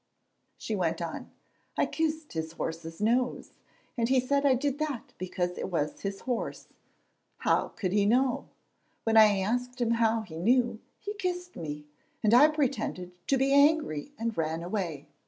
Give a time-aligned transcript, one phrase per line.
[0.57, 1.29] She went on,
[1.77, 3.51] "I kissed his horse's nose,
[3.95, 6.69] and he said I did that because it was his horse.
[7.37, 8.49] How could he know?
[9.03, 11.85] When I asked him how he knew, he kissed me,
[12.23, 15.05] and I pretended to be angry and ran away.